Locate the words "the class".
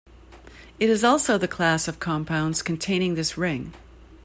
1.37-1.87